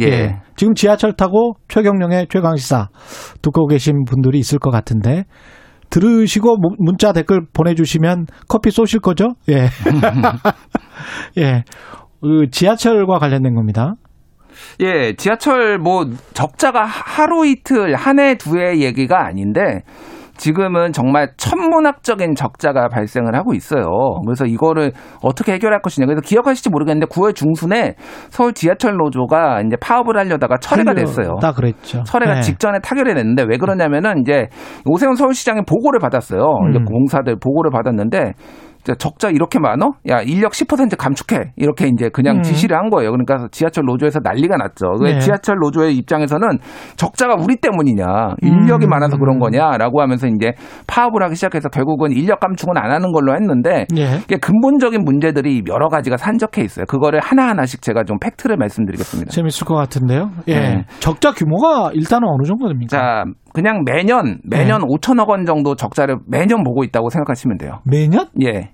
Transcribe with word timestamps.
예. 0.00 0.06
예. 0.06 0.36
지금 0.56 0.74
지하철 0.74 1.12
타고 1.12 1.54
최경령의 1.68 2.26
최강시사 2.30 2.88
듣고 3.42 3.66
계신 3.66 4.04
분들이 4.04 4.38
있을 4.38 4.58
것 4.58 4.70
같은데 4.70 5.24
들으시고 5.90 6.56
문자 6.78 7.12
댓글 7.12 7.42
보내주시면 7.52 8.26
커피 8.48 8.70
쏘실 8.70 9.00
거죠? 9.00 9.28
예. 9.48 9.68
예. 11.38 11.62
그 12.20 12.46
지하철과 12.50 13.18
관련된 13.18 13.54
겁니다. 13.54 13.94
예, 14.80 15.14
지하철 15.16 15.78
뭐 15.78 16.06
적자가 16.32 16.84
하루 16.84 17.46
이틀 17.46 17.94
한 17.96 18.18
해 18.18 18.36
두 18.36 18.56
해 18.58 18.78
얘기가 18.80 19.26
아닌데 19.26 19.82
지금은 20.36 20.92
정말 20.92 21.30
천문학적인 21.36 22.34
적자가 22.34 22.88
발생을 22.88 23.34
하고 23.34 23.54
있어요. 23.54 23.84
그래서 24.24 24.46
이거를 24.46 24.92
어떻게 25.22 25.52
해결할 25.52 25.80
것이냐. 25.80 26.06
그래서 26.06 26.20
기억하실지 26.20 26.70
모르겠는데 26.70 27.06
9월 27.06 27.34
중순에 27.34 27.94
서울 28.30 28.52
지하철 28.52 28.96
노조가 28.96 29.62
이제 29.66 29.76
파업을 29.80 30.16
하려다가 30.18 30.58
철회가 30.58 30.94
됐어요. 30.94 31.36
다 31.40 31.52
그랬죠. 31.52 32.02
철회가 32.04 32.34
네. 32.34 32.40
직전에 32.40 32.78
타결이 32.80 33.14
됐는데 33.14 33.44
왜 33.48 33.56
그러냐면은 33.56 34.18
이제 34.20 34.48
오세훈 34.86 35.14
서울시장이 35.14 35.62
보고를 35.68 36.00
받았어요. 36.00 36.40
음. 36.40 36.84
공사들 36.84 37.36
보고를 37.36 37.70
받았는데 37.70 38.32
적자 38.98 39.30
이렇게 39.30 39.58
많어? 39.58 39.92
야, 40.08 40.20
인력 40.20 40.52
10% 40.52 40.96
감축해. 40.96 41.52
이렇게 41.56 41.88
이제 41.88 42.10
그냥 42.10 42.36
음. 42.36 42.42
지시를 42.42 42.76
한 42.76 42.90
거예요. 42.90 43.10
그러니까 43.10 43.48
지하철 43.50 43.84
노조에서 43.86 44.20
난리가 44.22 44.56
났죠. 44.56 44.86
왜 45.00 45.14
네. 45.14 45.18
지하철 45.20 45.56
노조의 45.60 45.96
입장에서는 45.96 46.58
적자가 46.96 47.36
우리 47.38 47.56
때문이냐. 47.56 48.04
인력이 48.42 48.86
음. 48.86 48.90
많아서 48.90 49.16
그런 49.16 49.38
거냐라고 49.38 50.02
하면서 50.02 50.26
이제 50.26 50.52
파업을 50.86 51.22
하기 51.24 51.34
시작해서 51.34 51.68
결국은 51.68 52.12
인력 52.12 52.40
감축은 52.40 52.76
안 52.76 52.90
하는 52.90 53.12
걸로 53.12 53.34
했는데 53.34 53.86
예. 53.96 54.18
이게 54.24 54.36
근본적인 54.36 55.04
문제들이 55.04 55.62
여러 55.68 55.88
가지가 55.88 56.16
산적해 56.16 56.62
있어요. 56.62 56.84
그거를 56.86 57.20
하나하나씩 57.20 57.82
제가 57.82 58.04
좀 58.04 58.18
팩트를 58.18 58.56
말씀드리겠습니다. 58.56 59.30
재밌을 59.30 59.66
것 59.66 59.74
같은데요. 59.74 60.30
예. 60.48 60.54
네. 60.54 60.84
적자 61.00 61.32
규모가 61.32 61.90
일단은 61.94 62.28
어느 62.28 62.46
정도 62.46 62.68
됩니까? 62.68 62.96
자, 62.96 63.24
그냥 63.54 63.84
매년 63.84 64.40
매년 64.42 64.80
5천억 64.80 65.28
원 65.28 65.46
정도 65.46 65.76
적자를 65.76 66.16
매년 66.26 66.64
보고 66.64 66.82
있다고 66.82 67.08
생각하시면 67.08 67.56
돼요. 67.56 67.78
매년? 67.84 68.26
예. 68.42 68.72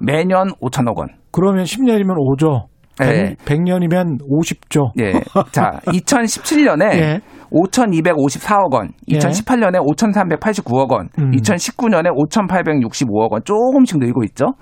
매년 0.00 0.48
5천억 0.60 0.96
원. 0.96 1.08
그러면 1.30 1.64
10년이면 1.64 2.16
5조. 2.16 2.66
예. 3.02 3.36
100, 3.44 3.62
년이면 3.62 4.18
50조. 4.18 4.92
예. 5.00 5.12
자, 5.52 5.80
2017년에 5.84 6.94
예. 6.96 7.20
5,254억 7.52 8.72
원, 8.72 8.92
예. 9.10 9.18
2018년에 9.18 9.78
5,389억 9.78 10.90
원, 10.90 11.08
음. 11.18 11.30
2019년에 11.32 12.10
5,865억 12.10 13.32
원 13.32 13.42
조금씩 13.44 13.98
늘고 13.98 14.24
있죠. 14.24 14.54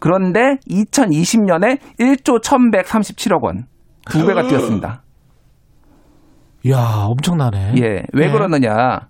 그런데 0.00 0.56
2020년에 0.68 1.78
1조 1.98 2.42
1,137억 2.42 3.42
원. 3.42 3.64
두 4.10 4.26
배가 4.26 4.42
뛰었습니다. 4.42 5.02
이야, 6.64 7.06
엄청나네. 7.08 7.74
예. 7.78 8.02
왜 8.12 8.26
예. 8.26 8.30
그러느냐. 8.30 9.00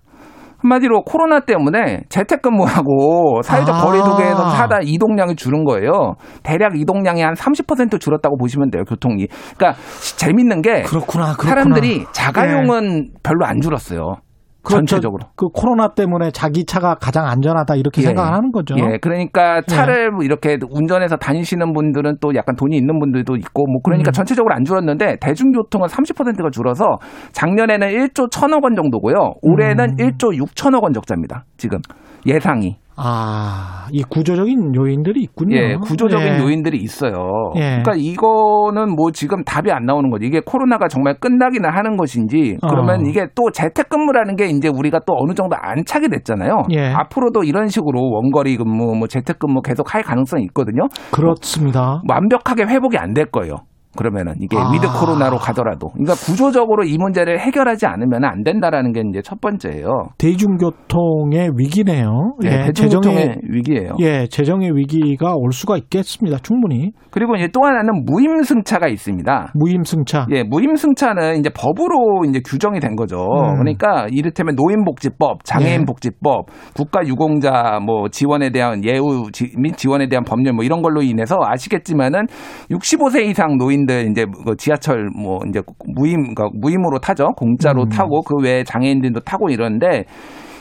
한마디로 0.63 1.03
코로나 1.03 1.41
때문에 1.41 2.03
재택근무하고 2.07 3.41
사회적 3.43 3.75
아. 3.75 3.85
거리두기에서 3.85 4.49
사다 4.49 4.79
이동량이 4.81 5.35
줄은 5.35 5.65
거예요. 5.65 6.15
대략 6.41 6.79
이동량이 6.79 7.21
한 7.21 7.33
30% 7.33 7.99
줄었다고 7.99 8.37
보시면 8.37 8.71
돼요, 8.71 8.83
교통이. 8.85 9.27
그러니까 9.57 9.79
재밌는 10.17 10.61
게 10.61 10.83
그렇구나, 10.83 11.33
그렇구나. 11.33 11.49
사람들이 11.49 12.05
자가용은 12.13 13.09
별로 13.23 13.45
안 13.45 13.59
줄었어요. 13.59 14.15
그렇죠. 14.63 14.85
전체적으로. 14.85 15.27
그 15.35 15.47
코로나 15.49 15.93
때문에 15.93 16.31
자기 16.31 16.65
차가 16.65 16.95
가장 16.95 17.27
안전하다 17.27 17.75
이렇게 17.75 18.01
예. 18.01 18.07
생각하는 18.07 18.51
거죠. 18.51 18.75
예, 18.77 18.97
그러니까 18.99 19.61
차를 19.61 20.11
이렇게 20.23 20.57
운전해서 20.69 21.17
다니시는 21.17 21.73
분들은 21.73 22.17
또 22.21 22.33
약간 22.35 22.55
돈이 22.55 22.75
있는 22.75 22.99
분들도 22.99 23.35
있고 23.37 23.67
뭐 23.67 23.81
그러니까 23.83 24.09
음. 24.09 24.13
전체적으로 24.13 24.53
안 24.55 24.63
줄었는데 24.63 25.17
대중교통은 25.21 25.87
30%가 25.87 26.49
줄어서 26.49 26.97
작년에는 27.31 27.87
1조 27.87 28.33
1천억 28.33 28.63
원 28.63 28.75
정도고요. 28.75 29.35
올해는 29.41 29.91
음. 29.91 29.95
1조 29.97 30.37
6천억 30.39 30.83
원 30.83 30.93
적자입니다. 30.93 31.45
지금 31.57 31.79
예상이. 32.25 32.77
아, 32.95 33.87
이 33.91 34.03
구조적인 34.03 34.75
요인들이 34.75 35.21
있군요. 35.21 35.55
예, 35.55 35.75
구조적인 35.75 36.27
예. 36.27 36.39
요인들이 36.39 36.77
있어요. 36.77 37.13
예. 37.55 37.81
그러니까 37.81 37.93
이거는 37.95 38.95
뭐 38.95 39.11
지금 39.11 39.43
답이 39.43 39.71
안 39.71 39.85
나오는 39.85 40.09
거죠. 40.09 40.25
이게 40.25 40.41
코로나가 40.45 40.87
정말 40.87 41.15
끝나기는 41.19 41.69
하는 41.69 41.95
것인지 41.97 42.57
그러면 42.61 43.01
어. 43.05 43.09
이게 43.09 43.27
또 43.35 43.49
재택근무라는 43.51 44.35
게 44.35 44.47
이제 44.47 44.67
우리가 44.67 44.99
또 45.07 45.15
어느 45.17 45.33
정도 45.33 45.55
안착이 45.59 46.09
됐잖아요. 46.09 46.63
예. 46.71 46.91
앞으로도 46.93 47.43
이런 47.43 47.67
식으로 47.67 48.01
원거리 48.11 48.57
근무, 48.57 48.95
뭐 48.95 49.07
재택근무 49.07 49.61
계속 49.61 49.93
할 49.95 50.03
가능성이 50.03 50.43
있거든요. 50.45 50.87
그렇습니다. 51.11 52.01
완벽하게 52.09 52.63
회복이 52.65 52.97
안 52.97 53.13
될 53.13 53.27
거예요. 53.27 53.57
그러면은 53.97 54.33
이게 54.39 54.57
아. 54.57 54.71
위드 54.71 54.87
코로나로 54.99 55.37
가더라도 55.37 55.89
그러니까 55.89 56.13
구조적으로 56.15 56.83
이 56.83 56.97
문제를 56.97 57.39
해결하지 57.39 57.85
않으면 57.85 58.23
안 58.25 58.43
된다라는 58.43 58.91
게 58.93 59.01
이제 59.09 59.21
첫 59.21 59.39
번째예요. 59.41 59.87
대중교통의 60.17 61.51
위기네요. 61.57 62.35
예, 62.43 62.47
예, 62.49 62.57
대중교통의 62.67 63.17
재정의 63.17 63.37
위기예요. 63.49 63.95
예, 63.99 64.27
재정의 64.27 64.75
위기가 64.75 65.35
올 65.35 65.51
수가 65.51 65.77
있겠습니다. 65.77 66.37
충분히 66.39 66.91
그리고 67.11 67.35
이제 67.35 67.47
또 67.53 67.63
하나는 67.63 68.05
무임승차가 68.05 68.87
있습니다. 68.87 69.51
무임승차. 69.55 70.27
예, 70.31 70.43
무임승차는 70.43 71.37
이제 71.39 71.49
법으로 71.49 72.25
이제 72.27 72.41
규정이 72.45 72.79
된 72.79 72.95
거죠. 72.95 73.17
음. 73.23 73.57
그러니까 73.59 74.07
이를테면 74.09 74.55
노인복지법, 74.55 75.43
장애인복지법, 75.43 76.47
국가유공자 76.75 77.79
뭐 77.85 78.09
지원에 78.09 78.49
대한 78.51 78.83
예우 78.83 79.31
지- 79.31 79.51
및 79.57 79.77
지원에 79.77 80.07
대한 80.09 80.23
법률 80.23 80.53
뭐 80.53 80.63
이런 80.63 80.81
걸로 80.81 81.01
인해서 81.01 81.37
아시겠지만은 81.41 82.25
65세 82.71 83.25
이상 83.25 83.57
노인 83.57 83.82
들 83.85 84.09
이제 84.09 84.25
그 84.45 84.55
지하철 84.57 85.09
뭐 85.15 85.39
이제 85.47 85.61
무임 85.95 86.33
그러니까 86.33 86.49
무임으로 86.53 86.99
타죠. 86.99 87.27
공짜로 87.35 87.83
음. 87.83 87.89
타고 87.89 88.21
그 88.21 88.35
외에 88.41 88.63
장애인들도 88.63 89.21
타고 89.21 89.49
이러는데 89.49 90.05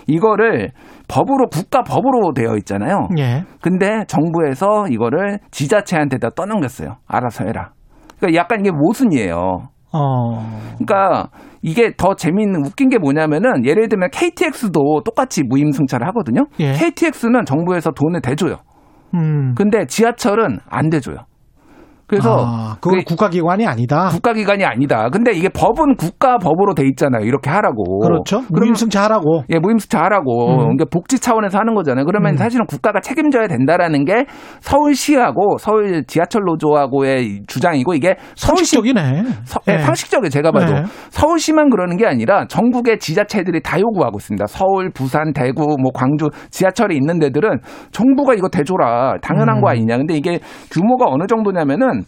이거를 0.07 0.71
법으로 1.09 1.49
국가 1.49 1.83
법으로 1.83 2.33
되어 2.35 2.57
있잖아요. 2.59 3.09
예. 3.19 3.45
근데 3.61 4.05
정부에서 4.07 4.87
이거를 4.89 5.39
지자체한테다 5.51 6.31
떠넘겼어요. 6.31 6.97
알아서 7.07 7.45
해라. 7.45 7.73
그러니까 8.19 8.41
약간 8.41 8.61
이게 8.61 8.71
모순이에요. 8.71 9.69
어. 9.95 10.61
그러니까 10.79 11.29
이게 11.61 11.93
더 11.97 12.15
재미있는 12.15 12.65
웃긴 12.65 12.89
게 12.89 12.99
뭐냐면은 12.99 13.65
예를 13.65 13.89
들면 13.89 14.11
KTX도 14.11 15.03
똑같이 15.05 15.43
무임 15.45 15.71
승차를 15.71 16.07
하거든요. 16.09 16.47
예. 16.61 16.73
KTX는 16.73 17.45
정부에서 17.45 17.91
돈을 17.91 18.21
대줘요. 18.23 18.57
음. 19.15 19.55
근데 19.55 19.87
지하철은 19.87 20.59
안 20.69 20.91
대줘요. 20.91 21.19
그래서 22.13 22.37
아, 22.47 22.77
그건 22.79 22.99
그게 22.99 23.05
국가기관이 23.05 23.67
아니다. 23.67 24.09
국가기관이 24.11 24.65
아니다. 24.67 25.09
근데 25.11 25.33
이게 25.33 25.49
법은 25.49 25.97
국가 25.97 26.37
법으로 26.37 26.75
돼 26.75 26.85
있잖아요. 26.89 27.25
이렇게 27.25 27.49
하라고. 27.49 28.01
그렇죠. 28.01 28.43
무임승차 28.51 29.05
하라고. 29.05 29.45
예, 29.49 29.59
무임승차 29.59 29.99
하라고. 30.05 30.51
음. 30.51 30.59
그러니까 30.59 30.85
복지 30.91 31.19
차원에서 31.19 31.59
하는 31.59 31.75
거잖아요. 31.75 32.05
그러면 32.05 32.35
음. 32.35 32.37
사실은 32.37 32.67
국가가 32.67 33.01
책임져야 33.01 33.47
된다라는 33.49 34.05
게 34.05 34.27
서울시하고 34.61 35.57
서울 35.59 36.05
지하철 36.07 36.43
노조하고의 36.45 37.45
주장이고 37.47 37.95
이게 37.95 38.17
서울시 38.35 38.73
상식적이네. 38.77 39.23
서- 39.45 39.61
예, 39.69 39.75
예. 39.75 39.79
상식적이에요. 39.79 40.29
제가 40.29 40.53
봐도 40.53 40.75
네. 40.75 40.83
서울시만 41.11 41.71
그러는 41.71 41.97
게 41.97 42.07
아니라 42.07 42.47
전국의 42.47 42.99
지자체들이 42.99 43.63
다 43.63 43.81
요구하고 43.81 44.19
있습니다. 44.19 44.47
서울, 44.49 44.91
부산, 44.91 45.33
대구, 45.33 45.77
뭐 45.81 45.91
광주 45.95 46.29
지하철이 46.51 46.95
있는 46.95 47.19
데들은 47.21 47.61
정부가 47.91 48.35
이거 48.35 48.49
대줘라 48.51 49.15
당연한 49.23 49.57
음. 49.57 49.63
거 49.63 49.71
아니냐. 49.71 49.97
근데 49.97 50.15
이게 50.15 50.41
규모가 50.71 51.07
어느 51.09 51.27
정도냐면은 51.27 52.02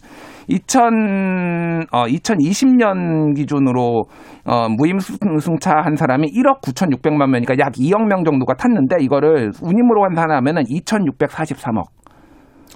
2000, 0.47 1.87
어, 1.91 2.05
2020년 2.05 3.35
기준으로 3.35 4.03
어, 4.45 4.67
무임승차 4.69 5.71
한 5.83 5.95
사람이 5.95 6.27
1억 6.27 6.61
9,600만 6.61 7.27
명이니까 7.29 7.55
약 7.59 7.73
2억 7.73 8.07
명 8.07 8.23
정도가 8.23 8.53
탔는데 8.55 8.97
이거를 9.01 9.51
운임으로 9.61 10.03
환산하면 10.03 10.57
은 10.57 10.63
2,643억. 10.63 11.83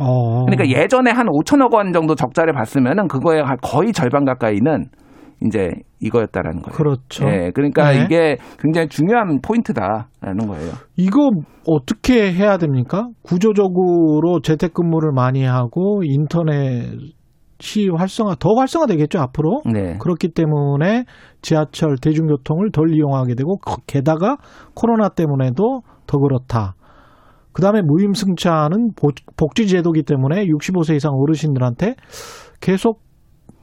어. 0.02 0.46
그러니까 0.46 0.68
예전에 0.68 1.12
한 1.12 1.28
5천억 1.28 1.74
원 1.74 1.92
정도 1.92 2.16
적자를 2.16 2.54
봤으면은 2.54 3.08
그거의 3.08 3.44
거의 3.62 3.92
절반 3.92 4.26
가까이는 4.26 4.86
이제 5.46 5.70
이거였다라는 6.02 6.62
거예요. 6.62 6.76
그렇죠. 6.76 7.26
예, 7.28 7.52
그러니까 7.54 7.92
네. 7.92 8.04
이게 8.04 8.38
굉장히 8.60 8.88
중요한 8.90 9.40
포인트다라는 9.42 10.48
거예요. 10.48 10.72
이거 10.98 11.30
어떻게 11.68 12.34
해야 12.34 12.58
됩니까? 12.58 13.08
구조적으로 13.22 14.42
재택근무를 14.42 15.12
많이 15.14 15.44
하고 15.46 16.02
인터넷 16.04 16.90
활성화 17.98 18.36
더 18.40 18.50
활성화 18.58 18.86
되겠죠 18.88 19.20
앞으로. 19.20 19.62
네. 19.66 19.98
그렇기 20.00 20.30
때문에 20.30 21.04
지하철 21.42 21.96
대중교통을 22.02 22.72
덜 22.72 22.94
이용하게 22.96 23.36
되고 23.36 23.58
거- 23.58 23.78
게다가 23.86 24.38
코로나 24.74 25.10
때문에도 25.10 25.82
더 26.08 26.18
그렇다. 26.18 26.76
그 27.52 27.62
다음에 27.62 27.82
무임승차는 27.82 28.92
복- 28.96 29.36
복지제도기 29.36 30.04
때문에 30.04 30.46
65세 30.46 30.96
이상 30.96 31.14
어르신들한테 31.14 31.96
계속 32.62 33.02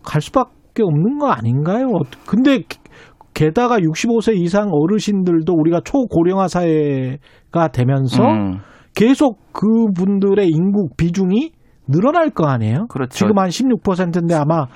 갈 0.02 0.20
수밖에 0.20 0.50
없는 0.82 1.18
거 1.18 1.28
아닌가요? 1.30 1.86
어, 1.88 2.00
근데 2.26 2.58
게- 2.58 2.78
게다가 3.34 3.78
65세 3.78 4.34
이상 4.36 4.70
어르신들도 4.72 5.52
우리가 5.52 5.80
초고령화 5.84 6.48
사회가 6.48 7.68
되면서 7.72 8.22
음. 8.22 8.58
계속 8.94 9.52
그분들의 9.52 10.48
인구 10.48 10.88
비중이 10.96 11.52
늘어날 11.88 12.30
거 12.30 12.46
아니에요? 12.46 12.86
그렇죠. 12.88 13.10
지금 13.14 13.38
한 13.38 13.48
16%인데 13.50 14.34
아마 14.34 14.66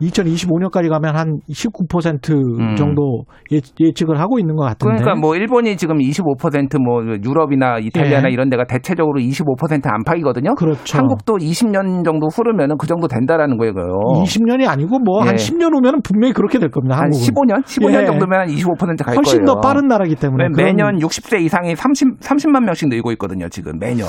2025년까지 0.00 0.88
가면 0.88 1.16
한 1.16 1.40
19% 1.50 2.32
음. 2.32 2.76
정도 2.76 3.24
예, 3.52 3.60
예측을 3.78 4.18
하고 4.18 4.38
있는 4.38 4.56
것 4.56 4.64
같은데. 4.64 4.96
그러니까 4.96 5.14
뭐 5.14 5.36
일본이 5.36 5.76
지금 5.76 5.98
25%뭐 5.98 7.02
유럽이나 7.24 7.78
이탈리아나 7.78 8.28
예. 8.28 8.32
이런 8.32 8.48
데가 8.48 8.64
대체적으로 8.64 9.20
25% 9.20 9.86
안팎이거든요. 9.86 10.54
그렇죠. 10.54 10.98
한국도 10.98 11.36
20년 11.38 12.04
정도 12.04 12.28
흐르면은 12.28 12.76
그 12.78 12.86
정도 12.86 13.08
된다라는 13.08 13.58
거예요. 13.58 13.72
20년이 13.74 14.68
아니고 14.68 14.98
뭐한 15.00 15.34
예. 15.34 15.36
10년 15.36 15.74
후면 15.74 16.00
분명히 16.02 16.32
그렇게 16.32 16.58
될 16.58 16.70
겁니다. 16.70 16.96
한 16.96 17.04
한국은. 17.04 17.26
15년? 17.26 17.64
15년 17.64 18.02
예. 18.02 18.06
정도면 18.06 18.40
한 18.40 18.48
25%갈 18.48 19.16
훨씬 19.16 19.44
거예요. 19.44 19.46
더 19.46 19.60
빠른 19.60 19.88
나라기 19.88 20.14
때문에 20.16 20.48
매년 20.56 20.98
60세 20.98 21.40
이상이 21.42 21.76
30, 21.76 22.20
30만 22.20 22.64
명씩 22.64 22.88
늘고 22.88 23.12
있거든요, 23.12 23.48
지금 23.48 23.78
매년. 23.78 24.06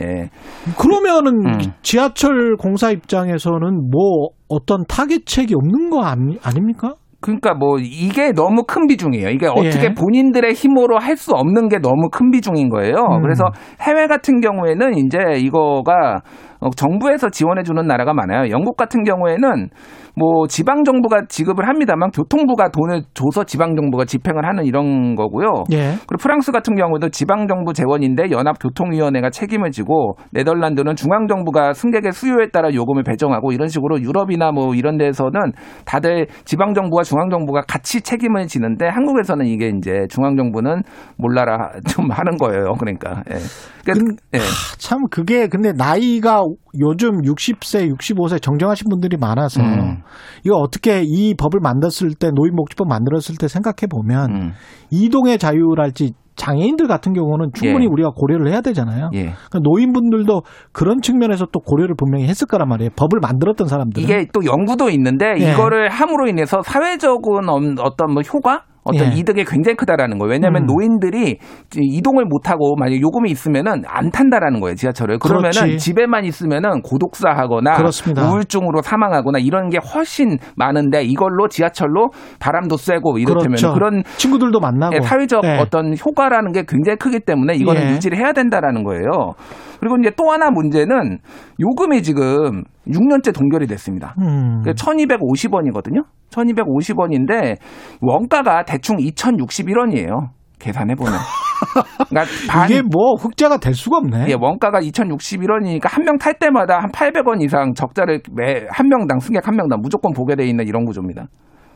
예. 0.00 0.30
그러면은 0.78 1.46
음. 1.46 1.72
지하철 1.82 2.56
공사 2.56 2.90
입장에서는 2.90 3.90
뭐 3.90 4.30
어떤 4.48 4.84
타겟책이 4.86 5.54
없는 5.54 5.90
거 5.90 6.02
아니, 6.04 6.38
아닙니까? 6.42 6.94
그러니까 7.20 7.54
뭐 7.54 7.78
이게 7.78 8.32
너무 8.32 8.64
큰 8.64 8.86
비중이에요. 8.86 9.30
이게 9.30 9.46
어떻게 9.46 9.84
예. 9.86 9.94
본인들의 9.94 10.52
힘으로 10.52 10.98
할 10.98 11.16
수 11.16 11.32
없는 11.32 11.68
게 11.70 11.78
너무 11.78 12.10
큰 12.10 12.30
비중인 12.30 12.68
거예요. 12.68 12.96
음. 12.96 13.22
그래서 13.22 13.44
해외 13.80 14.06
같은 14.06 14.40
경우에는 14.40 14.98
이제 14.98 15.18
이거가 15.38 16.20
어, 16.53 16.53
정부에서 16.76 17.30
지원해 17.30 17.62
주는 17.62 17.86
나라가 17.86 18.12
많아요. 18.14 18.50
영국 18.50 18.76
같은 18.76 19.04
경우에는 19.04 19.68
뭐 20.16 20.46
지방 20.46 20.84
정부가 20.84 21.22
지급을 21.28 21.66
합니다만 21.68 22.10
교통부가 22.10 22.68
돈을 22.68 23.02
줘서 23.14 23.44
지방 23.44 23.74
정부가 23.74 24.04
집행을 24.04 24.46
하는 24.46 24.64
이런 24.64 25.16
거고요. 25.16 25.64
예. 25.72 25.94
그리고 26.06 26.16
프랑스 26.20 26.52
같은 26.52 26.76
경우도 26.76 27.08
지방 27.08 27.48
정부 27.48 27.72
재원인데 27.72 28.30
연합 28.30 28.58
교통위원회가 28.60 29.30
책임을 29.30 29.72
지고 29.72 30.16
네덜란드는 30.30 30.94
중앙 30.94 31.26
정부가 31.26 31.72
승객의 31.72 32.12
수요에 32.12 32.48
따라 32.52 32.72
요금을 32.72 33.02
배정하고 33.02 33.52
이런 33.52 33.68
식으로 33.68 34.00
유럽이나 34.00 34.52
뭐 34.52 34.74
이런 34.74 34.98
데서는 34.98 35.52
다들 35.84 36.28
지방 36.44 36.74
정부와 36.74 37.02
중앙 37.02 37.28
정부가 37.28 37.62
같이 37.66 38.00
책임을 38.00 38.46
지는데 38.46 38.86
한국에서는 38.86 39.46
이게 39.46 39.72
이제 39.76 40.06
중앙 40.08 40.36
정부는 40.36 40.82
몰라라 41.16 41.72
좀 41.88 42.10
하는 42.10 42.36
거예요. 42.36 42.74
그러니까. 42.78 43.22
예. 43.30 43.36
그러니까 43.84 44.16
예. 44.34 44.38
참 44.78 45.00
그게 45.10 45.46
근데 45.48 45.72
나이가 45.72 46.42
요즘 46.80 47.22
60세, 47.22 47.94
65세 47.96 48.40
정정하신 48.42 48.88
분들이 48.88 49.16
많아서 49.16 49.60
음. 49.62 50.02
이거 50.44 50.56
어떻게 50.56 51.02
이 51.04 51.34
법을 51.34 51.60
만들었을 51.62 52.14
때 52.18 52.30
노인복지법 52.34 52.88
만들었을 52.88 53.36
때 53.38 53.48
생각해 53.48 53.86
보면 53.90 54.30
음. 54.30 54.52
이동의 54.90 55.38
자유랄지 55.38 56.12
장애인들 56.36 56.88
같은 56.88 57.12
경우는 57.12 57.50
충분히 57.54 57.84
예. 57.84 57.88
우리가 57.88 58.10
고려를 58.10 58.48
해야 58.50 58.60
되잖아요. 58.60 59.10
예. 59.14 59.20
그러니까 59.48 59.58
노인분들도 59.62 60.42
그런 60.72 61.00
측면에서 61.00 61.46
또 61.52 61.60
고려를 61.60 61.94
분명히 61.96 62.26
했을 62.26 62.48
거란 62.48 62.68
말이에요. 62.68 62.90
법을 62.96 63.20
만들었던 63.22 63.68
사람들은. 63.68 64.02
이게 64.02 64.26
또 64.32 64.44
연구도 64.44 64.90
있는데 64.90 65.26
예. 65.38 65.52
이거를 65.52 65.90
함으로 65.90 66.26
인해서 66.26 66.60
사회적인 66.62 67.48
엄- 67.48 67.76
어떤 67.78 68.12
뭐 68.14 68.22
효과 68.22 68.64
어떤 68.84 69.12
예. 69.12 69.16
이득이 69.16 69.44
굉장히 69.44 69.76
크다라는 69.76 70.18
거예요. 70.18 70.32
왜냐하면 70.32 70.62
음. 70.62 70.66
노인들이 70.66 71.38
이동을 71.74 72.26
못 72.26 72.50
하고 72.50 72.76
만약 72.76 73.00
요금이 73.00 73.30
있으면은 73.30 73.82
안 73.86 74.10
탄다라는 74.10 74.60
거예요 74.60 74.74
지하철을. 74.76 75.18
그러면은 75.18 75.50
그렇지. 75.50 75.78
집에만 75.78 76.24
있으면은 76.24 76.82
고독사하거나 76.82 77.74
그렇습니다. 77.74 78.28
우울증으로 78.30 78.82
사망하거나 78.82 79.38
이런 79.38 79.70
게 79.70 79.78
훨씬 79.78 80.38
많은데 80.56 81.02
이걸로 81.02 81.48
지하철로 81.48 82.10
바람도 82.40 82.76
쐬고 82.76 83.18
이렇다면 83.18 83.56
그렇죠. 83.56 83.72
그런 83.72 84.02
친구들도 84.16 84.60
만나고 84.60 84.96
예, 84.96 85.00
사회적 85.00 85.44
예. 85.44 85.58
어떤 85.58 85.94
효과라는 85.96 86.52
게 86.52 86.64
굉장히 86.68 86.96
크기 86.96 87.20
때문에 87.20 87.54
이거는 87.54 87.82
예. 87.82 87.90
유지를 87.92 88.18
해야 88.18 88.32
된다라는 88.32 88.84
거예요. 88.84 89.32
그리고 89.80 89.96
이제 90.00 90.10
또 90.16 90.30
하나 90.30 90.50
문제는 90.50 91.18
요금이 91.60 92.02
지금 92.02 92.64
6년째 92.88 93.34
동결이 93.34 93.66
됐습니다. 93.66 94.14
음. 94.18 94.62
1250원이거든요. 94.64 96.04
1250원인데 96.34 97.56
원가가 98.00 98.64
대충 98.64 98.96
2061원이에요. 98.96 100.28
계산해 100.58 100.94
보면. 100.94 101.12
그러니까 102.08 102.32
반 102.48 102.70
이게 102.70 102.82
뭐 102.82 103.14
흑자가 103.18 103.58
될 103.58 103.74
수가 103.74 103.98
없네. 103.98 104.26
예, 104.28 104.34
원가가 104.38 104.80
2061원이니까 104.80 105.88
한 105.90 106.04
명 106.04 106.18
탈 106.18 106.34
때마다 106.38 106.78
한 106.80 106.90
800원 106.90 107.42
이상 107.42 107.74
적자를 107.74 108.20
매 108.32 108.66
한 108.70 108.88
명당 108.88 109.18
승객 109.20 109.46
한 109.46 109.56
명당 109.56 109.80
무조건 109.82 110.12
보게 110.12 110.36
돼 110.36 110.46
있는 110.46 110.66
이런 110.66 110.84
구조입니다. 110.84 111.26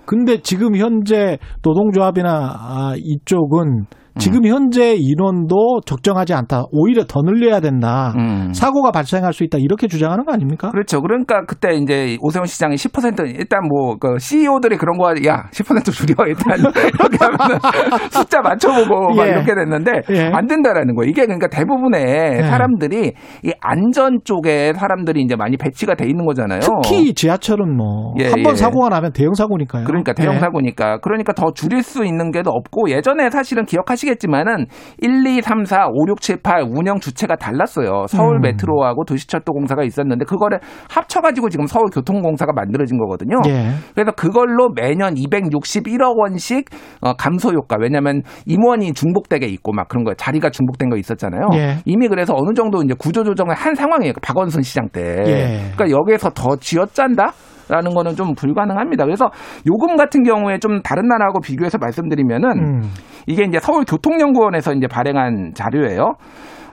근데 0.06 0.40
지금 0.40 0.74
현재 0.76 1.38
노동조합이나 1.62 2.30
아, 2.30 2.94
이쪽은 2.96 3.68
음. 3.68 3.84
지금 4.18 4.44
현재 4.46 4.94
인원도 4.96 5.80
적정하지 5.86 6.34
않다. 6.34 6.64
오히려 6.72 7.04
더 7.04 7.22
늘려야 7.22 7.60
된다. 7.60 8.12
음. 8.16 8.52
사고가 8.52 8.90
발생할 8.90 9.32
수 9.32 9.44
있다. 9.44 9.58
이렇게 9.58 9.86
주장하는 9.86 10.24
거 10.24 10.32
아닙니까? 10.32 10.70
그렇죠. 10.70 11.00
그러니까 11.00 11.44
그때 11.46 11.74
이제 11.74 12.16
오세훈 12.20 12.46
시장이 12.46 12.74
10% 12.74 13.38
일단 13.38 13.60
뭐그 13.68 14.18
CEO들이 14.18 14.76
그런 14.76 14.98
거 14.98 15.10
야, 15.26 15.48
10% 15.52 15.92
줄여 15.92 16.14
일단 16.26 16.58
이렇게 16.58 17.18
하면 17.20 17.58
숫자 18.10 18.40
맞춰보고 18.40 19.14
막 19.14 19.26
예. 19.26 19.30
이렇게 19.30 19.54
됐는데 19.54 19.92
예. 20.10 20.30
안 20.32 20.46
된다라는 20.46 20.94
거예요. 20.94 21.08
이게 21.08 21.24
그러니까 21.24 21.48
대부분의 21.48 22.38
예. 22.38 22.42
사람들이 22.42 23.12
이 23.44 23.52
안전 23.60 24.18
쪽에 24.24 24.72
사람들이 24.74 25.22
이제 25.22 25.36
많이 25.36 25.56
배치가 25.56 25.94
돼 25.94 26.06
있는 26.06 26.26
거잖아요. 26.26 26.60
특히 26.60 27.14
지하철은 27.14 27.76
뭐 27.76 28.14
예, 28.18 28.30
한번 28.30 28.52
예. 28.52 28.56
사고가 28.56 28.88
나면 28.88 29.12
대형 29.12 29.34
사고니까요. 29.34 29.84
그러니까 29.84 30.12
대형 30.12 30.34
예. 30.34 30.38
사고니까 30.40 30.98
그러니까 31.00 31.32
더 31.32 31.52
줄일 31.52 31.82
수 31.82 32.04
있는 32.04 32.30
게도 32.32 32.50
없고 32.50 32.90
예전에 32.90 33.30
사실은 33.30 33.64
기억하시 33.64 34.07
겠지만은 34.08 34.66
1, 34.98 35.26
2, 35.26 35.42
3, 35.42 35.64
4, 35.64 35.88
5, 35.88 36.08
6, 36.08 36.20
7, 36.20 36.42
8 36.42 36.62
운영 36.62 36.98
주체가 36.98 37.36
달랐어요. 37.36 38.06
서울 38.08 38.36
음. 38.36 38.40
메트로하고 38.42 39.04
도시철도공사가 39.04 39.84
있었는데 39.84 40.24
그거를 40.24 40.60
합쳐가지고 40.90 41.48
지금 41.50 41.66
서울교통공사가 41.66 42.52
만들어진 42.52 42.98
거거든요. 42.98 43.40
예. 43.46 43.70
그래서 43.94 44.12
그걸로 44.12 44.70
매년 44.74 45.14
261억 45.14 46.16
원씩 46.16 46.66
어, 47.00 47.14
감소 47.14 47.50
효과. 47.50 47.76
왜냐하면 47.80 48.22
임원이 48.46 48.92
중복되게 48.92 49.46
있고 49.46 49.72
막 49.72 49.88
그런 49.88 50.04
거 50.04 50.14
자리가 50.14 50.50
중복된 50.50 50.90
거 50.90 50.96
있었잖아요. 50.96 51.48
예. 51.54 51.76
이미 51.84 52.08
그래서 52.08 52.34
어느 52.36 52.54
정도 52.54 52.82
이제 52.82 52.94
구조 52.98 53.24
조정을 53.24 53.54
한 53.54 53.74
상황이에요. 53.74 54.14
박원순 54.22 54.62
시장 54.62 54.88
때. 54.88 55.00
예. 55.26 55.70
그러니까 55.74 55.90
여기에서 55.98 56.30
더 56.30 56.56
쥐어짠다. 56.56 57.32
라는 57.68 57.94
거는 57.94 58.16
좀 58.16 58.34
불가능합니다. 58.34 59.04
그래서 59.04 59.30
요금 59.66 59.96
같은 59.96 60.22
경우에 60.22 60.58
좀 60.58 60.82
다른 60.82 61.08
나라하고 61.08 61.40
비교해서 61.40 61.78
말씀드리면은 61.78 62.50
음. 62.50 62.82
이게 63.26 63.44
이제 63.44 63.58
서울 63.60 63.84
교통연구원에서 63.84 64.72
이제 64.72 64.86
발행한 64.86 65.52
자료예요. 65.54 66.14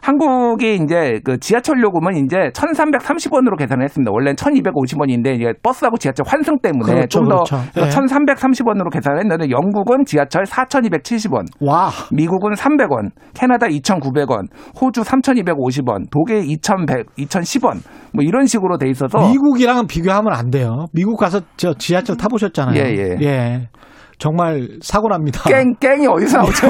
한국이 0.05 0.75
이제 0.75 1.19
그 1.23 1.39
지하철 1.39 1.81
요금은 1.81 2.15
이제 2.17 2.37
1,330원으로 2.53 3.57
계산을 3.57 3.83
했습니다. 3.85 4.11
원래는 4.13 4.35
1,250원인데 4.35 5.35
이제 5.35 5.53
버스하고 5.63 5.97
지하철 5.97 6.27
환승 6.27 6.59
때문에 6.59 6.93
그렇죠, 6.93 7.19
좀더 7.19 7.37
그렇죠. 7.37 7.57
예. 7.77 7.81
1,330원으로 7.89 8.93
계산을 8.93 9.21
했는데 9.21 9.49
영국은 9.49 10.05
지하철 10.05 10.43
4,270원, 10.43 11.45
와. 11.59 11.89
미국은 12.11 12.53
300원, 12.53 13.09
캐나다 13.33 13.65
2,900원, 13.65 14.45
호주 14.79 15.01
3,250원, 15.01 16.11
독일 16.11 16.43
2,100, 16.51 17.15
2,010원 17.17 17.79
뭐 18.13 18.23
이런 18.23 18.45
식으로 18.45 18.77
돼 18.77 18.87
있어서 18.89 19.31
미국이랑은 19.31 19.87
비교하면 19.87 20.33
안 20.33 20.51
돼요. 20.51 20.85
미국 20.93 21.17
가서 21.17 21.41
저 21.57 21.73
지하철 21.73 22.15
타보셨잖아요. 22.15 22.79
예, 22.79 23.17
예. 23.21 23.69
정말 24.17 24.67
사고 24.81 25.09
납니다. 25.09 25.41
깽 25.47 25.75
깽이 25.79 26.07
어디서 26.07 26.37
나오죠? 26.37 26.67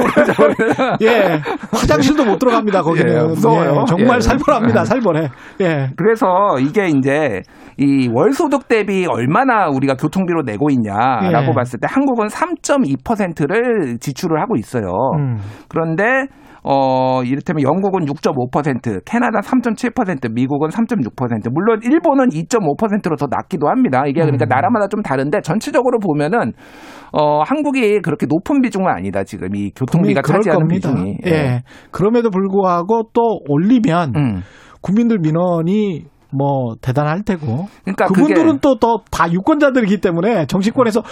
예. 1.02 1.40
화장실도 1.72 2.24
못 2.24 2.38
들어갑니다, 2.38 2.82
거기는. 2.82 3.12
예, 3.12 3.22
무서워요. 3.22 3.80
예, 3.82 3.84
정말 3.86 4.16
예. 4.16 4.20
살벌합니다, 4.20 4.84
살벌해. 4.84 5.28
예. 5.60 5.90
그래서 5.96 6.26
이게 6.60 6.88
이제 6.88 7.42
이 7.78 8.08
월소득 8.12 8.68
대비 8.68 9.06
얼마나 9.06 9.68
우리가 9.68 9.94
교통비로 9.94 10.42
내고 10.42 10.70
있냐라고 10.70 11.48
예. 11.50 11.54
봤을 11.54 11.78
때 11.78 11.86
한국은 11.90 12.28
3.2%를 12.28 13.98
지출을 14.00 14.40
하고 14.40 14.56
있어요. 14.56 14.90
음. 15.18 15.38
그런데 15.68 16.26
어, 16.68 17.22
이를테면 17.22 17.62
영국은 17.62 18.06
6.5%, 18.06 19.02
캐나다 19.04 19.38
3.7%, 19.38 20.32
미국은 20.32 20.70
3.6%. 20.70 21.48
물론 21.52 21.78
일본은 21.84 22.30
2.5%로 22.30 23.14
더 23.14 23.26
낮기도 23.30 23.68
합니다. 23.68 24.02
이게 24.06 24.20
그러니까 24.20 24.46
음. 24.46 24.48
나라마다 24.48 24.88
좀 24.88 25.00
다른데 25.00 25.42
전체적으로 25.42 26.00
보면은 26.00 26.54
어, 27.12 27.42
한국이 27.42 28.00
그렇게 28.00 28.26
높은 28.26 28.62
비중은 28.62 28.88
아니다. 28.88 29.22
지금 29.22 29.54
이 29.54 29.70
교통비가 29.76 30.22
차지하는 30.22 30.66
겁니다. 30.66 30.90
비중이. 30.90 31.18
예. 31.26 31.62
그럼에도 31.92 32.30
불구하고 32.30 33.10
또 33.12 33.38
올리면 33.48 34.12
음. 34.16 34.42
국민들 34.80 35.18
민원이 35.20 36.04
뭐 36.36 36.74
대단할 36.80 37.22
테고 37.22 37.66
그러니까 37.84 38.06
그분들은 38.06 38.58
또또다 38.58 39.32
유권자들이기 39.32 40.00
때문에 40.00 40.46
정치권에서 40.46 41.02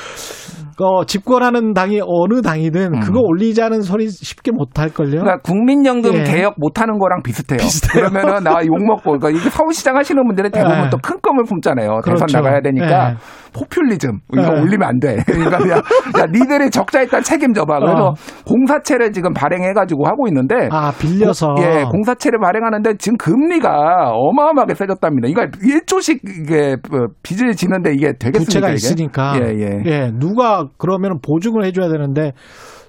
어, 0.80 1.04
집권하는 1.04 1.72
당이 1.72 2.00
어느 2.04 2.42
당이든 2.42 2.94
음. 2.94 3.00
그거 3.00 3.20
올리자는 3.20 3.82
소리 3.82 4.08
쉽게 4.10 4.50
못 4.50 4.76
할 4.76 4.88
걸요. 4.88 5.20
그러니까 5.20 5.36
국민연금 5.38 6.14
예. 6.16 6.22
개혁 6.24 6.54
못 6.58 6.80
하는 6.80 6.98
거랑 6.98 7.22
비슷해요. 7.22 7.58
비슷해요. 7.58 8.08
그러면은 8.08 8.42
나 8.42 8.60
욕 8.64 8.84
먹고 8.84 9.12
그러니까 9.18 9.30
이게 9.30 9.50
서울시장 9.50 9.96
하시는 9.96 10.20
분들은 10.24 10.50
대부분 10.50 10.86
예. 10.86 10.90
또큰 10.90 11.20
껌을 11.22 11.44
품잖아요. 11.44 12.00
그렇죠. 12.02 12.26
대선 12.26 12.42
나가야 12.42 12.60
되니까 12.62 13.10
예. 13.12 13.16
포퓰리즘 13.54 14.18
이거 14.32 14.42
예. 14.42 14.61
올리면 14.61 14.82
안 14.82 14.99
돼. 14.99 15.16
그러니까 15.26 15.58
야, 15.70 15.76
야 15.76 16.26
니들이 16.30 16.70
적자 16.70 17.00
일단 17.02 17.23
책임져봐. 17.23 17.78
그래서 17.78 18.08
어. 18.08 18.14
공사채를 18.46 19.12
지금 19.12 19.32
발행해가지고 19.32 20.06
하고 20.06 20.26
있는데 20.28 20.68
아 20.70 20.92
빌려서 20.99 21.54
고- 21.54 21.62
예, 21.62 21.84
공사채를 21.90 22.38
발행하는데 22.40 22.96
지금 22.99 23.16
금리가 23.16 24.11
어마어마하게 24.12 24.75
세졌답니다. 24.75 25.28
이거 25.28 25.42
1조씩 25.42 26.20
이게 26.42 26.73
어, 26.92 27.06
빚을 27.23 27.54
지는데 27.54 27.92
이게 27.94 28.12
되겠습니까? 28.18 28.38
부채가 28.38 28.66
이게? 28.68 28.75
있으니까 28.75 29.38
예, 29.40 29.82
예. 29.87 30.11
누가 30.18 30.66
그러면 30.78 31.18
보증을 31.23 31.64
해줘야 31.64 31.88
되는데 31.88 32.32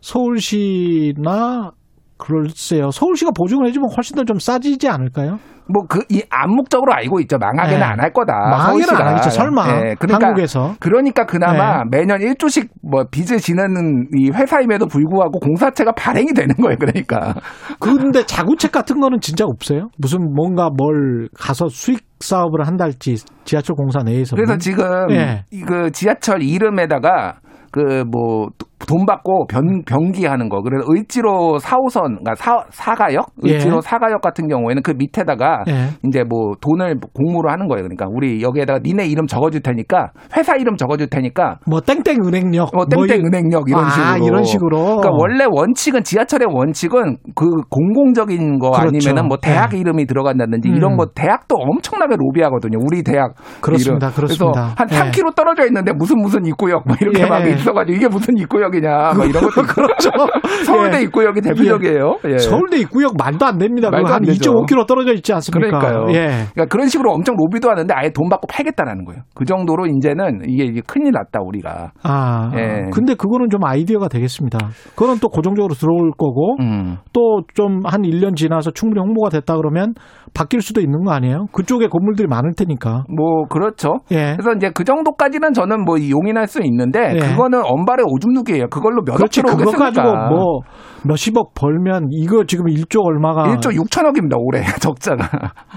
서울시나 0.02 1.72
글쎄요 2.18 2.92
서울시가 2.92 3.32
보증을 3.32 3.68
해주면 3.68 3.90
훨씬 3.96 4.16
더 4.16 4.24
좀 4.24 4.40
싸지지 4.40 4.88
않을까요? 4.90 5.38
뭐 5.68 5.84
그 5.88 6.04
이 6.10 6.22
암묵적으로 6.30 6.94
알고 6.94 7.20
있죠. 7.22 7.38
망하게는 7.40 7.80
네. 7.80 7.84
안할 7.84 8.14
거다. 8.14 8.34
망하게는. 8.34 8.96
안 8.96 9.08
하겠죠. 9.08 9.30
설마. 9.32 9.68
예, 9.70 9.96
그러니까 9.98 10.28
한국에서. 10.28 10.68
네. 10.68 10.76
그러니까 10.80 11.26
그나마 11.26 11.84
매년 11.90 12.20
1조씩 12.20 12.70
뭐 12.84 13.06
빚을 13.10 13.40
지는 13.40 14.08
이 14.16 14.30
회사임에도 14.30 14.86
불구하고 14.86 15.40
공사채가 15.40 15.94
발행이 15.94 16.34
되는 16.34 16.54
거예요. 16.56 16.78
그러니까. 16.78 17.34
근데 17.80 18.24
자구책 18.24 18.72
같은 18.72 19.00
거는 19.00 19.20
진짜 19.22 19.44
없어요? 19.46 19.90
무슨 19.98 20.20
뭔가 20.36 20.70
뭘 20.70 21.30
가서 21.36 21.68
수익 21.68 22.06
사업을 22.20 22.68
한달지 22.68 23.16
지하철 23.44 23.76
공사 23.76 24.04
내에서 24.04 24.36
그래서 24.36 24.58
지금 24.58 24.86
예. 25.12 25.44
이그 25.52 25.92
지하철 25.92 26.44
이름에다가 26.44 27.40
그뭐 27.72 28.50
돈 28.88 29.06
받고 29.06 29.48
변 29.48 29.84
변기하는 29.86 30.50
거. 30.50 30.62
그래서 30.62 30.86
을지로 30.90 31.58
4호선 31.60 32.20
그러니까 32.20 32.36
사, 32.36 32.64
사가역, 32.70 33.28
을지로 33.44 33.78
예. 33.78 33.82
사가역 33.82 34.22
같은 34.22 34.48
경우에는 34.48 34.82
그 34.84 34.92
밑에다가 34.96 35.64
예. 35.68 35.90
이제 36.08 36.24
뭐 36.24 36.54
돈을 36.62 37.00
공모로 37.14 37.50
하는 37.50 37.68
거예요. 37.68 37.84
그러니까 37.84 38.06
우리 38.10 38.42
여기에다가 38.42 38.80
니네 38.84 39.08
이름 39.08 39.28
적어줄 39.28 39.62
테니까 39.62 40.12
회사 40.38 40.56
이름 40.56 40.76
적어줄 40.78 41.08
테니까 41.08 41.60
뭐 41.68 41.82
땡땡 41.82 42.26
은행역 42.26 42.72
뭐 42.74 42.86
땡땡 42.86 43.26
은행역 43.26 43.70
이런 43.70 43.86
아, 43.86 43.90
식으로 43.90 44.26
이런 44.26 44.44
식으로. 44.44 44.78
그러니까 44.98 45.10
원래 45.12 45.46
원칙은 45.50 46.04
지하철의 46.04 46.48
원칙은 46.52 47.18
그 47.36 47.46
공공적인 47.70 48.60
거 48.60 48.72
그렇죠. 48.72 48.88
아니면은 48.88 49.28
뭐 49.28 49.38
대학 49.38 49.72
네. 49.72 49.80
이름이 49.80 50.06
들어간다든지 50.06 50.70
음. 50.70 50.76
이런 50.76 50.98
거 50.98 51.08
대학도 51.08 51.56
엄청나게 51.56 52.16
로비하거든요. 52.18 52.78
우리 52.80 53.04
대학 53.04 53.34
그렇습니다. 53.62 54.08
이름. 54.08 54.16
그렇습니다. 54.16 54.74
그래서 54.76 54.76
한 54.76 54.88
예. 54.92 55.12
3km 55.12 55.36
떨어져 55.36 55.66
있는데 55.66 55.92
무슨 55.94 56.20
무슨 56.22 56.46
입구역 56.46 56.88
막 56.88 57.02
이렇게 57.02 57.24
예. 57.24 57.26
막 57.26 57.46
있어가지고 57.46 57.96
이게 57.96 58.08
무슨 58.08 58.38
입구역 58.38 58.75
이냐 58.78 59.14
막 59.16 59.28
이런 59.28 59.44
것도. 59.44 59.62
그렇죠. 59.64 60.10
서울대 60.66 61.00
예. 61.00 61.02
입구역이 61.04 61.42
대표적이에요. 61.42 62.20
예. 62.26 62.38
서울대 62.38 62.78
입구역 62.78 63.16
말도 63.18 63.46
안 63.46 63.58
됩니다. 63.58 63.90
말도 63.90 64.08
한안 64.08 64.24
되죠. 64.24 64.52
2.5km 64.52 64.88
떨어져 64.88 65.14
있지 65.14 65.34
않습니까? 65.34 65.80
그러니까요. 65.80 66.14
예. 66.16 66.28
그러니까 66.54 66.66
그런 66.70 66.88
식으로 66.88 67.12
엄청 67.12 67.36
로비도 67.36 67.70
하는데 67.70 67.94
아예 67.94 68.10
돈 68.10 68.30
받고 68.30 68.48
팔겠다라는 68.48 69.06
거예요. 69.06 69.22
그 69.34 69.46
정도로 69.46 69.88
이제는 69.88 70.42
이게, 70.48 70.64
이게 70.64 70.82
큰일 70.86 71.12
났다 71.12 71.40
우리가. 71.42 71.92
아, 72.04 72.52
예. 72.56 72.90
근데 72.92 73.16
그거는 73.16 73.50
좀 73.50 73.64
아이디어가 73.64 74.08
되겠습니다. 74.08 74.58
그거는 74.96 75.20
또 75.20 75.30
고정적으로 75.30 75.74
들어올 75.74 76.12
거고, 76.18 76.56
음. 76.60 76.98
또좀 77.14 77.82
한 77.86 78.02
1년 78.02 78.36
지나서 78.36 78.72
충분히 78.72 79.02
홍보가 79.02 79.30
됐다 79.30 79.56
그러면 79.58 79.94
바뀔 80.34 80.62
수도 80.62 80.82
있는 80.82 81.04
거 81.04 81.12
아니에요? 81.12 81.48
그쪽에 81.54 81.88
건물들이 81.88 82.28
많을 82.28 82.54
테니까. 82.56 83.06
뭐 83.16 83.46
그렇죠. 83.48 84.00
예. 84.12 84.36
그래서 84.38 84.54
이제 84.56 84.70
그 84.74 84.84
정도까지는 84.84 85.54
저는 85.54 85.84
뭐 85.86 85.98
용인할 85.98 86.48
수 86.48 86.62
있는데 86.64 87.14
예. 87.16 87.20
그거는 87.20 87.62
언발의 87.64 88.06
오줌 88.08 88.34
누기 88.34 88.55
예요. 88.56 88.68
그걸로 88.70 89.02
몇억 89.06 89.18
그렇지. 89.18 89.42
그거 89.42 89.56
들어오겠습니까? 89.58 90.02
가지고 90.02 90.36
뭐 90.36 90.60
몇십억 91.04 91.54
벌면 91.54 92.08
이거 92.12 92.44
지금 92.46 92.66
1조 92.66 93.06
얼마가 93.06 93.56
1조 93.56 93.76
6천억입니다 93.76 94.36
올해 94.40 94.62
적자가. 94.82 95.28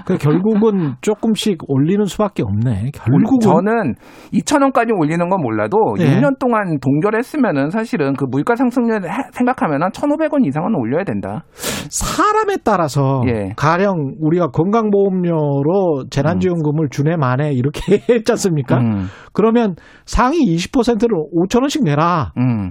그 0.06 0.16
결국은 0.16 0.94
조금씩 1.02 1.58
올리는 1.68 2.02
수밖에 2.06 2.42
없네. 2.42 2.90
결국은 2.94 3.40
저는 3.40 3.94
2천 4.32 4.62
원까지 4.62 4.92
올리는 4.97 5.28
건 5.28 5.40
몰라도 5.42 5.76
예. 5.99 6.04
6년 6.18 6.38
동안 6.38 6.78
동결했으면은 6.80 7.70
사실은 7.70 8.14
그 8.14 8.25
물가 8.30 8.56
상승률 8.56 9.04
해- 9.04 9.11
생각하면은 9.32 9.88
1,500원 9.90 10.47
이상은 10.47 10.75
올려야 10.75 11.04
된다. 11.04 11.44
사람에 11.90 12.56
따라서 12.64 13.20
예. 13.26 13.52
가령 13.56 14.14
우리가 14.20 14.49
건강보험료로 14.49 16.04
재난지원금을 16.11 16.88
주네 16.90 17.16
마네 17.16 17.52
이렇게 17.52 18.02
했지 18.08 18.32
않습니까? 18.32 18.78
음, 18.78 19.06
그러면 19.32 19.75
상위 20.06 20.38
20%를 20.56 21.08
5천 21.35 21.61
원씩 21.61 21.85
내라. 21.85 22.32
음. 22.38 22.67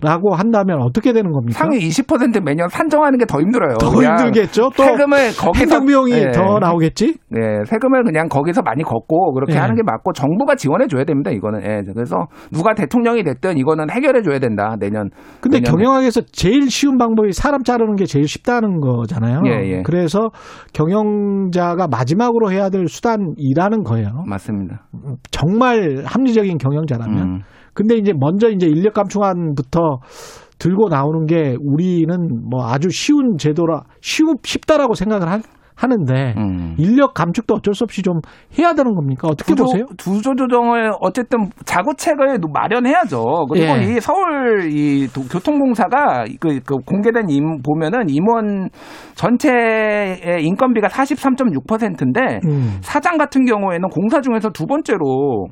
라고 0.00 0.34
한다면 0.34 0.80
어떻게 0.80 1.12
되는 1.12 1.32
겁니까? 1.32 1.58
상위 1.58 1.78
20% 1.78 2.42
매년 2.44 2.68
산정하는 2.68 3.18
게 3.18 3.24
더 3.28 3.40
힘들어요. 3.40 3.78
더 3.78 3.88
힘들겠죠. 3.90 4.70
또 4.76 4.82
세금을 4.84 5.16
거기서 5.36 5.60
행정비용이 5.60 6.12
예. 6.12 6.30
더 6.30 6.58
나오겠지. 6.60 7.16
네, 7.30 7.40
세금을 7.66 8.04
그냥 8.04 8.28
거기서 8.28 8.62
많이 8.62 8.82
걷고 8.84 9.34
그렇게 9.34 9.54
예. 9.54 9.58
하는 9.58 9.74
게 9.74 9.82
맞고 9.82 10.12
정부가 10.12 10.54
지원해 10.54 10.86
줘야 10.86 11.04
됩니다. 11.04 11.30
이거는. 11.30 11.62
예. 11.62 11.82
그래서 11.92 12.26
누가 12.52 12.74
대통령이 12.74 13.24
됐든 13.24 13.58
이거는 13.58 13.90
해결해 13.90 14.22
줘야 14.22 14.38
된다. 14.38 14.76
내년. 14.78 15.10
근데 15.40 15.58
내년에. 15.58 15.70
경영학에서 15.70 16.22
제일 16.32 16.70
쉬운 16.70 16.96
방법이 16.96 17.32
사람 17.32 17.62
자르는 17.64 17.96
게 17.96 18.04
제일 18.06 18.28
쉽다는 18.28 18.80
거잖아요. 18.80 19.42
예, 19.46 19.50
예. 19.68 19.82
그래서 19.82 20.28
경영자가 20.72 21.88
마지막으로 21.88 22.50
해야 22.52 22.70
될 22.70 22.86
수단이라는 22.86 23.82
거예요. 23.84 24.08
맞습니다. 24.26 24.86
정말 25.30 26.02
합리적인 26.06 26.58
경영자라면. 26.58 27.18
음. 27.22 27.40
근데 27.78 27.94
이제 27.94 28.12
먼저 28.12 28.48
이제 28.48 28.66
인력 28.66 28.92
감축안부터 28.94 30.00
들고 30.58 30.88
나오는 30.88 31.26
게 31.26 31.54
우리는 31.62 32.12
뭐 32.50 32.66
아주 32.66 32.88
쉬운 32.90 33.36
제도라 33.38 33.82
쉬우 34.00 34.34
쉽다라고 34.42 34.94
생각을 34.94 35.28
하, 35.30 35.38
하는데 35.76 36.34
음. 36.36 36.74
인력 36.76 37.14
감축도 37.14 37.54
어쩔 37.54 37.74
수 37.74 37.84
없이 37.84 38.02
좀 38.02 38.14
해야 38.58 38.74
되는 38.74 38.96
겁니까? 38.96 39.28
어떻게 39.28 39.52
구조, 39.52 39.62
보세요? 39.62 39.84
구조 39.96 40.34
조정을 40.34 40.90
어쨌든 41.00 41.50
자구책을 41.64 42.40
마련해야죠. 42.52 43.22
그리고 43.48 43.66
예. 43.74 43.82
이 43.84 44.00
서울 44.00 44.72
이 44.72 45.06
도- 45.06 45.22
교통공사가 45.22 46.24
그, 46.40 46.58
그 46.66 46.78
공개된 46.84 47.28
임 47.28 47.62
보면은 47.62 48.08
임원 48.08 48.70
전체의 49.14 50.42
인건비가 50.42 50.88
43.6%인데 50.88 52.40
음. 52.44 52.78
사장 52.80 53.16
같은 53.18 53.44
경우에는 53.44 53.88
공사 53.90 54.20
중에서 54.20 54.50
두 54.50 54.66
번째로 54.66 55.46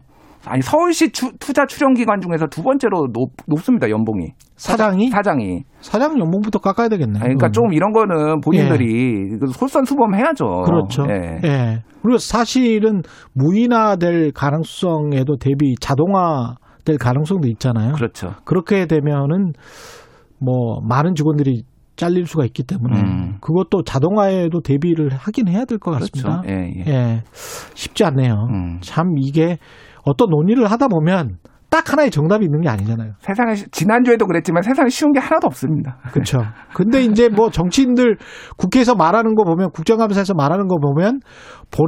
아니 0.47 0.63
서울시 0.63 1.11
추- 1.11 1.33
투자 1.39 1.67
출연 1.67 1.95
기관 1.95 2.21
중에서 2.21 2.47
두 2.47 2.63
번째로 2.63 3.09
높, 3.13 3.33
높습니다 3.47 3.91
연봉이 3.91 4.29
사장이 4.57 5.11
사장이 5.11 5.65
사장 5.81 6.19
연봉부터 6.19 6.61
깎아야 6.61 6.89
되겠네. 6.89 7.19
아니, 7.19 7.35
그러니까. 7.35 7.51
좀 7.51 7.73
이런 7.73 7.93
거는 7.93 8.41
본인들이 8.41 9.39
그 9.41 9.47
솔선수범해야죠. 9.53 10.45
그렇죠. 10.65 11.05
예. 11.11 11.41
예. 11.45 11.83
그리고 12.03 12.19
사실은 12.19 13.03
무인화될 13.35 14.33
가능성에도 14.33 15.37
대비 15.39 15.75
자동화될 15.81 16.99
가능성도 17.01 17.49
있잖아요. 17.49 17.93
그렇죠. 17.95 18.35
그렇게 18.45 18.87
되면은 18.87 19.53
뭐 20.39 20.81
많은 20.89 21.15
직원들이 21.15 21.63
잘릴 21.97 22.27
수가 22.27 22.45
있기 22.45 22.63
때문에 22.65 23.01
음. 23.01 23.37
그것도 23.41 23.83
자동화에도 23.85 24.61
대비를 24.61 25.11
하긴 25.13 25.49
해야 25.49 25.65
될 25.65 25.79
것 25.79 25.93
같습니다. 25.93 26.43
그렇죠. 26.43 26.49
예, 26.53 26.73
예. 26.87 26.91
예. 26.93 27.23
쉽지 27.75 28.05
않네요. 28.05 28.35
음. 28.51 28.79
참 28.83 29.15
이게 29.19 29.57
어떤 30.07 30.31
논의를 30.31 30.71
하다 30.71 30.89
보면 30.89 31.37
딱 31.69 31.93
하나의 31.93 32.11
정답이 32.13 32.45
있는 32.45 32.61
게 32.61 32.69
아니잖아요. 32.69 33.15
세상에 33.19 33.55
쉬- 33.57 33.69
지난주에도 33.71 34.25
그랬지만 34.27 34.63
세상에 34.63 34.89
쉬운 34.89 35.13
게 35.13 35.19
하나도 35.19 35.47
없습니다. 35.49 35.99
그렇죠. 36.13 36.39
근데 36.75 37.03
이제 37.03 37.29
뭐 37.29 37.51
정치인들 37.51 38.17
국회에서 38.57 38.95
말하는 38.95 39.35
거 39.35 39.43
보면 39.45 39.71
국정감사에서 39.73 40.33
말하는 40.35 40.69
거 40.69 40.79
보면 40.79 41.19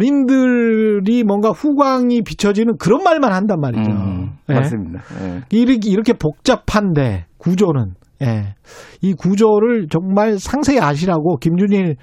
본인들이 0.09 1.25
뭔가 1.25 1.51
후광이 1.51 2.23
비춰지는 2.23 2.77
그런 2.79 3.03
말만 3.03 3.33
한단 3.33 3.61
말이죠. 3.61 3.91
음, 3.91 4.31
예. 4.51 4.55
맞습니다. 4.55 5.01
예. 5.23 5.43
이렇게, 5.51 5.89
이렇게 5.89 6.13
복잡한데 6.13 7.27
구조는 7.39 7.95
예. 8.23 8.55
이 9.01 9.15
구조를 9.15 9.87
정말 9.91 10.39
상세히 10.39 10.81
아시라고 10.81 11.37
김준일 11.37 11.97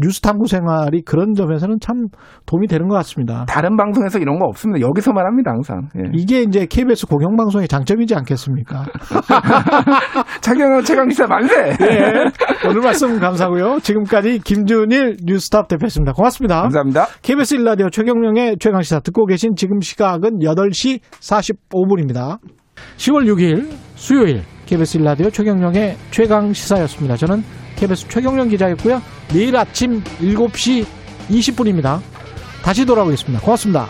뉴스 0.00 0.20
탐구 0.20 0.46
생활이 0.46 1.02
그런 1.02 1.34
점에서는 1.34 1.76
참 1.80 2.06
도움이 2.46 2.66
되는 2.66 2.88
것 2.88 2.94
같습니다. 2.96 3.44
다른 3.48 3.76
방송에서 3.76 4.18
이런 4.18 4.38
거 4.38 4.46
없습니다. 4.46 4.86
여기서만 4.86 5.26
합니다, 5.26 5.50
항상. 5.50 5.88
예. 5.98 6.10
이게 6.14 6.42
이제 6.42 6.66
KBS 6.66 7.06
공영방송의 7.06 7.68
장점이지 7.68 8.14
않겠습니까? 8.14 8.84
차경영 10.40 10.82
최강기사 10.82 11.26
만세! 11.26 11.54
예. 11.80 12.68
오늘 12.68 12.80
말씀 12.82 13.18
감사하고요. 13.18 13.78
지금까지 13.80 14.40
김준일 14.40 15.18
뉴스탑 15.24 15.68
대표였습니다. 15.68 16.12
고맙습니다. 16.12 16.62
감사합니다. 16.62 17.06
KBS 17.22 17.56
1라디오 17.58 17.92
최경령의 17.92 18.56
최강시사 18.58 19.00
듣고 19.00 19.26
계신 19.26 19.54
지금 19.56 19.80
시각은 19.80 20.38
8시 20.40 21.00
45분입니다. 21.20 22.38
10월 22.96 23.26
6일 23.26 23.68
수요일 23.94 24.42
KBS 24.66 24.98
1라디오 24.98 25.32
최경령의 25.32 25.96
최강시사였습니다. 26.10 27.16
저는 27.16 27.42
KBS 27.80 28.08
최경령 28.08 28.48
기자였고요. 28.48 29.02
내일 29.32 29.56
아침 29.56 30.04
7시 30.20 30.84
20분입니다. 31.30 32.00
다시 32.62 32.84
돌아오겠습니다. 32.84 33.42
고맙습니다. 33.42 33.88